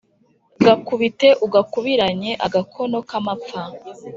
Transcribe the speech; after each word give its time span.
Gakubite 0.65 1.27
ugakubiranye-Agakono 1.45 2.97
k'amapfa. 3.09 3.61